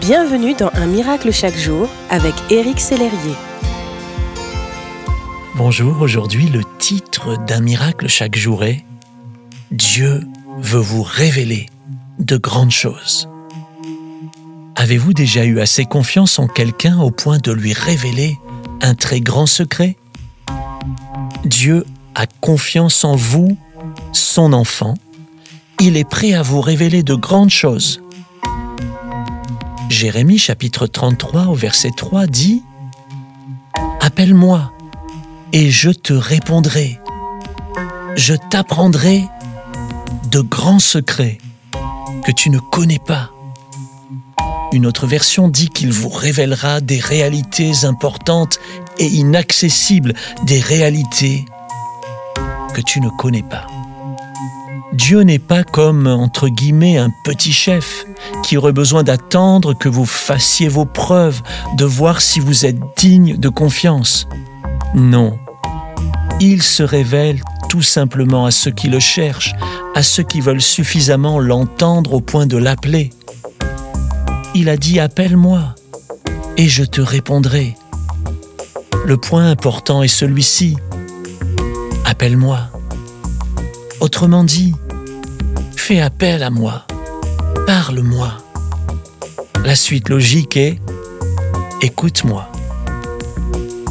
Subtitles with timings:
[0.00, 3.34] Bienvenue dans Un miracle chaque jour avec Éric Sellerier.
[5.54, 8.84] Bonjour, aujourd'hui le titre d'Un miracle chaque jour est
[9.70, 10.22] Dieu
[10.58, 11.66] veut vous révéler
[12.18, 13.28] de grandes choses.
[14.76, 18.36] Avez-vous déjà eu assez confiance en quelqu'un au point de lui révéler
[18.82, 19.96] un très grand secret?
[21.44, 23.56] Dieu a confiance en vous,
[24.12, 24.94] son enfant.
[25.80, 28.02] Il est prêt à vous révéler de grandes choses.
[29.88, 32.62] Jérémie chapitre 33 au verset 3 dit⁇
[34.00, 34.72] Appelle-moi
[35.52, 36.98] et je te répondrai.
[38.16, 39.24] Je t'apprendrai
[40.30, 41.38] de grands secrets
[42.24, 43.30] que tu ne connais pas.
[44.72, 48.58] Une autre version dit qu'il vous révélera des réalités importantes
[48.98, 50.14] et inaccessibles,
[50.44, 51.44] des réalités
[52.74, 53.66] que tu ne connais pas.
[54.92, 58.06] Dieu n'est pas comme, entre guillemets, un petit chef
[58.42, 61.42] qui aurait besoin d'attendre que vous fassiez vos preuves,
[61.76, 64.26] de voir si vous êtes digne de confiance.
[64.94, 65.38] Non.
[66.40, 69.54] Il se révèle tout simplement à ceux qui le cherchent,
[69.94, 73.10] à ceux qui veulent suffisamment l'entendre au point de l'appeler.
[74.54, 75.74] Il a dit Appelle-moi
[76.56, 77.74] et je te répondrai.
[79.04, 80.76] Le point important est celui-ci.
[82.04, 82.70] Appelle-moi.
[84.00, 84.74] Autrement dit,
[85.76, 86.86] fais appel à moi,
[87.66, 88.32] parle-moi.
[89.64, 90.78] La suite logique est
[91.82, 92.50] écoute-moi.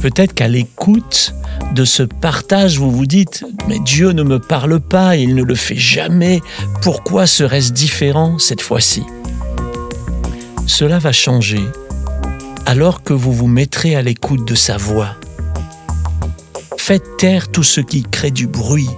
[0.00, 1.34] Peut-être qu'à l'écoute
[1.72, 5.54] de ce partage, vous vous dites, mais Dieu ne me parle pas, il ne le
[5.54, 6.40] fait jamais,
[6.82, 9.02] pourquoi serait-ce différent cette fois-ci?
[10.66, 11.62] Cela va changer
[12.66, 15.16] alors que vous vous mettrez à l'écoute de sa voix.
[16.78, 18.90] Faites taire tout ce qui crée du bruit,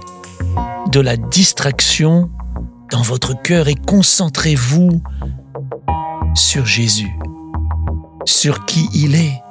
[0.91, 2.29] de la distraction
[2.91, 5.01] dans votre cœur et concentrez-vous
[6.33, 7.11] sur Jésus,
[8.25, 9.41] sur qui il est,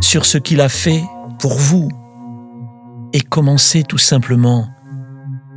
[0.00, 1.02] sur ce qu'il a fait
[1.38, 1.88] pour vous
[3.12, 4.68] et commencez tout simplement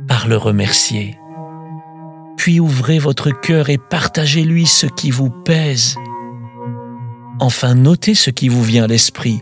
[0.08, 1.18] par le remercier.
[2.36, 5.96] Puis ouvrez votre cœur et partagez-lui ce qui vous pèse.
[7.40, 9.40] Enfin, notez ce qui vous vient à l'esprit.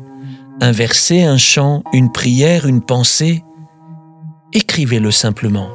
[0.60, 3.42] Un verset, un chant, une prière, une pensée.
[4.52, 5.68] Écrivez-le simplement.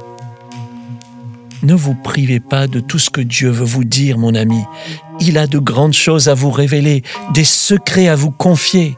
[1.64, 4.62] Ne vous privez pas de tout ce que Dieu veut vous dire, mon ami.
[5.22, 7.02] Il a de grandes choses à vous révéler,
[7.34, 8.96] des secrets à vous confier.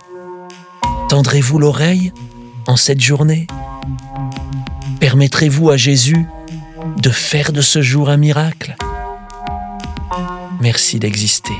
[1.10, 2.12] Tendrez-vous l'oreille
[2.66, 3.46] en cette journée?
[5.00, 6.26] Permettrez-vous à Jésus
[6.98, 8.76] de faire de ce jour un miracle?
[10.59, 11.54] Merci d'exister.